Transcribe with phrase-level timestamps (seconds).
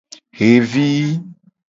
[0.37, 0.89] Xevi.